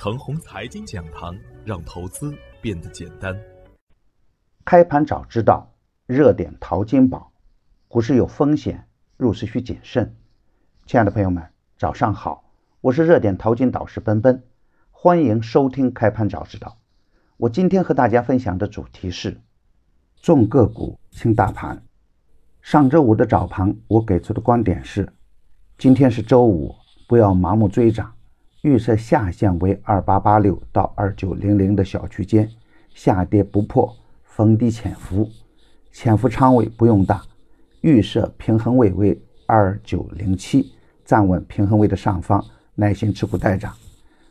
[0.00, 3.36] 程红财经讲堂，让投资变得简单。
[4.64, 5.74] 开盘早知道，
[6.06, 7.32] 热点淘金宝。
[7.88, 10.14] 股市有风险，入市需谨慎。
[10.86, 11.42] 亲爱的朋友们，
[11.76, 12.44] 早上好，
[12.80, 14.44] 我是热点淘金导师奔奔，
[14.92, 16.78] 欢迎收听开盘早知道。
[17.36, 19.40] 我今天和大家分享的主题是：
[20.22, 21.82] 重个股轻大盘。
[22.62, 25.12] 上周五的早盘，我给出的观点是：
[25.76, 26.72] 今天是周五，
[27.08, 28.14] 不要盲目追涨。
[28.62, 32.50] 预设下限为二八八六到二九零零的小区间，
[32.94, 33.94] 下跌不破，
[34.24, 35.30] 逢低潜伏，
[35.92, 37.22] 潜伏仓位不用大。
[37.82, 39.16] 预设平衡位为
[39.46, 40.72] 二九零七，
[41.04, 42.44] 站稳平衡位的上方，
[42.74, 43.72] 耐心持股待涨。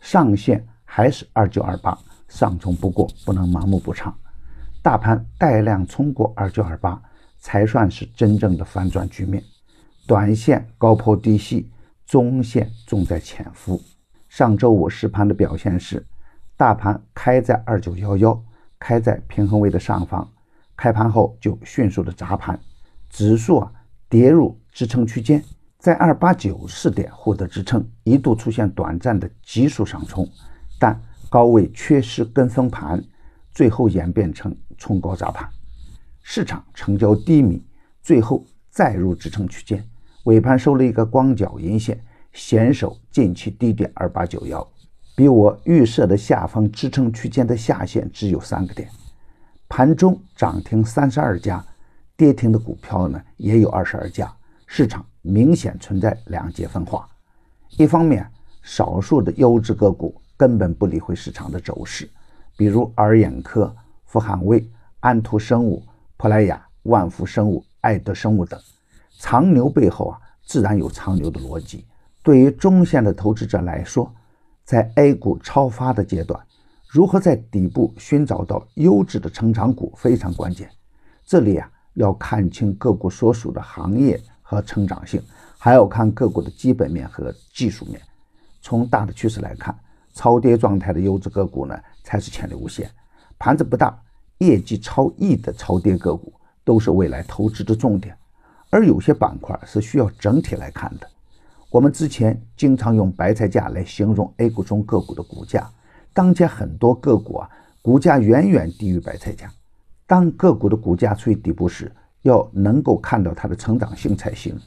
[0.00, 4.14] 上限还是二九二八，上冲不过，不能盲目补仓。
[4.82, 7.02] 大盘带量冲过二九二八，
[7.38, 9.42] 才算是真正的反转局面。
[10.06, 11.70] 短线高抛低吸，
[12.04, 13.80] 中线重在潜伏。
[14.30, 16.06] 上周五实盘的表现是，
[16.56, 18.44] 大盘开在二九幺幺，
[18.78, 20.26] 开在平衡位的上方，
[20.76, 22.58] 开盘后就迅速的砸盘，
[23.08, 23.72] 指数啊
[24.08, 25.42] 跌入支撑区间，
[25.78, 30.24] 在二八九四点获得支撑，一度出现短暂的急速上冲，
[30.78, 33.02] 但高位缺失跟风盘，
[33.50, 35.50] 最后演变成冲高砸盘，
[36.22, 37.60] 市场成交低迷，
[38.00, 39.84] 最后再入支撑区间，
[40.22, 42.00] 尾盘收了一个光脚阴线。
[42.32, 44.66] 险守近期低点二八九幺，
[45.16, 48.88] 比我预设的下方支撑区间的下限只有三个点。
[49.68, 51.64] 盘中涨停三十二家，
[52.16, 54.32] 跌停的股票呢也有二十二家，
[54.66, 57.08] 市场明显存在两极分化。
[57.76, 58.26] 一方面，
[58.62, 62.08] 少数的优质个股根本不理会市场的走势，
[62.56, 63.74] 比如尔眼科、
[64.06, 64.68] 富汉威、
[65.00, 65.82] 安图生物、
[66.16, 68.58] 珀莱雅、万福生物、爱德生物等。
[69.18, 71.84] 长牛背后啊，自然有长牛的逻辑。
[72.30, 74.08] 对于中线的投资者来说，
[74.64, 76.40] 在 A 股超发的阶段，
[76.86, 80.70] 如何在底部寻找到优质的成长股非常关键。
[81.24, 85.20] 这里啊，要看清个股所属的行业和成长性，
[85.58, 88.00] 还要看个股的基本面和技术面。
[88.62, 89.76] 从大的趋势来看，
[90.14, 92.88] 超跌状态的优质个股呢，才是潜力无限。
[93.40, 94.00] 盘子不大、
[94.38, 98.16] 业绩超亿的超跌个股，都是未来投资的重点。
[98.70, 101.10] 而有些板块是需要整体来看的。
[101.70, 105.70] 我们之前经常用白菜价来形容 A 股中个股的股价，
[106.12, 107.48] 当前很多个股啊，
[107.80, 109.48] 股价远远低于白菜价。
[110.04, 111.90] 当个股的股价处于底部时，
[112.22, 114.58] 要能够看到它的成长性才行。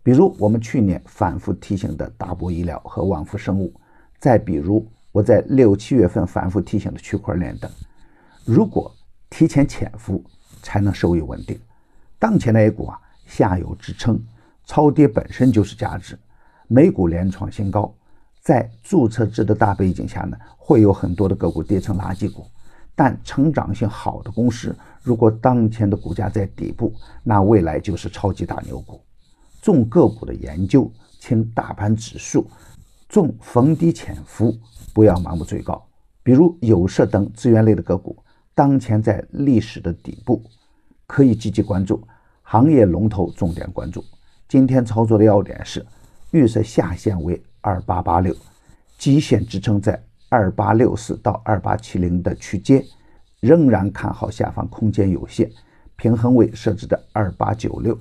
[0.00, 3.74] 比如我们去年反复提醒的大博医疗和万福生物，
[4.20, 7.68] 再比如我在六七月份反复提醒的区块链等。
[8.44, 8.94] 如果
[9.28, 10.22] 提前潜伏，
[10.62, 11.58] 才能收益稳定。
[12.16, 12.96] 当前的 A 股啊，
[13.26, 14.24] 下有支撑，
[14.64, 16.16] 超跌本身就是价值。
[16.70, 17.92] 美股连创新高，
[18.42, 22.46] 在注册制的大背景下呢，会有很多的个股跌成垃圾股。
[22.94, 26.92] 但成长性好的公司，如果当前的股价在底部，
[27.22, 29.00] 那未来就是超级大牛股。
[29.62, 32.46] 重个股的研究，轻大盘指数，
[33.08, 34.54] 重逢低潜伏，
[34.92, 35.82] 不要盲目追高。
[36.22, 38.14] 比如有色等资源类的个股，
[38.54, 40.42] 当前在历史的底部，
[41.06, 42.02] 可以积极关注。
[42.42, 44.04] 行业龙头重点关注。
[44.48, 45.86] 今天操作的要点是。
[46.30, 48.34] 预设下限为二八八六，
[48.98, 52.84] 基线支撑在二八六四到二八七零的区间，
[53.40, 55.50] 仍然看好下方空间有限。
[55.96, 57.98] 平衡位设置在二八九六，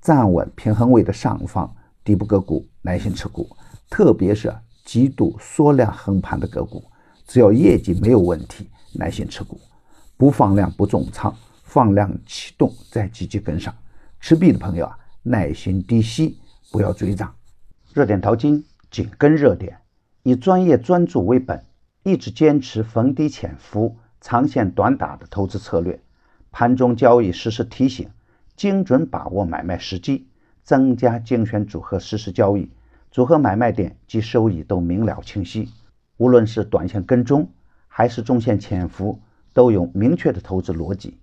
[0.00, 1.72] 站稳平衡位的上方，
[2.04, 3.48] 底部个股耐心持股，
[3.88, 6.84] 特别是极度缩量横盘的个股，
[7.26, 9.58] 只要业绩没有问题，耐心持股，
[10.16, 13.74] 不放量不重仓，放量启动再积极跟上。
[14.20, 16.36] 持币的朋友啊，耐心低吸，
[16.70, 17.37] 不要追涨。
[17.94, 19.78] 热点淘金，紧跟热点，
[20.22, 21.64] 以专业专注为本，
[22.02, 26.00] 一直坚持逢低潜伏、长线短打的投资策略。
[26.50, 28.10] 盘中交易实时提醒，
[28.56, 30.28] 精准把握买卖时机，
[30.62, 32.70] 增加精选组合实时交易，
[33.10, 35.70] 组合买卖点及收益都明了清晰。
[36.18, 37.50] 无论是短线跟踪，
[37.86, 39.18] 还是中线潜伏，
[39.54, 41.18] 都有明确的投资逻辑。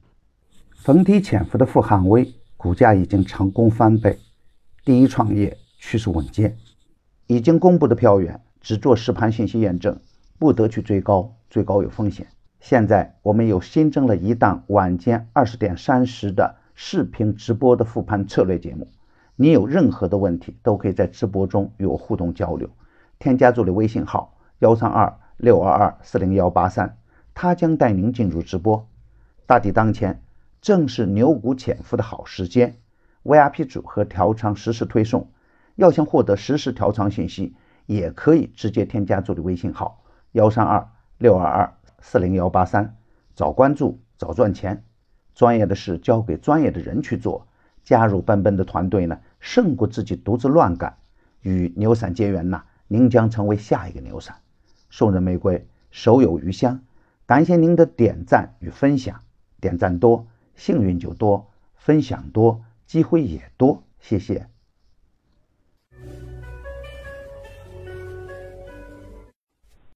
[0.73, 4.19] 逢低潜伏的富汉威股价已经成功翻倍，
[4.83, 5.57] 第一创业
[5.87, 6.57] 趋势稳健。
[7.27, 9.99] 已经公布的票源只做实盘信息验证，
[10.39, 12.25] 不得去追高，追高有风险。
[12.59, 18.87] 现在我们又新增了一档晚间二十点三十的视频直播的复盘策略节目。
[19.35, 22.67] 你有任何的问题，都可以在直播中与我互动交流。
[23.19, 26.97] 添加助理微信号幺三二六二二四零幺八三，
[27.35, 28.87] 他将带您进入直播。
[29.45, 30.23] 大敌当前，
[30.61, 32.75] 正是牛股潜伏的好时间。
[33.23, 35.29] VIP 组合调仓实时推送。
[35.75, 37.55] 要想获得实时调仓信息，
[37.85, 42.97] 也可以直接添加助理微信号幺三二六二二四零幺八三，
[43.35, 44.83] 早关注早赚钱。
[45.33, 47.47] 专业的事交给专业的人去做，
[47.83, 50.97] 加入奔奔的团队呢，胜过自己独自乱干。
[51.41, 54.37] 与牛散结缘呐，您将成为下一个牛散。
[54.89, 56.79] 送人玫瑰，手有余香。
[57.25, 59.19] 感谢您的点赞与分享，
[59.59, 60.25] 点赞多，
[60.55, 63.83] 幸运就多；分享多，机会也多。
[63.99, 64.54] 谢谢。